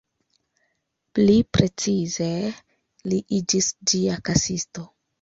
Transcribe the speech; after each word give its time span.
Pli 1.19 1.35
precize, 1.59 2.31
li 3.13 3.23
iĝis 3.41 3.73
ĝia 3.95 4.21
kasisto. 4.29 4.93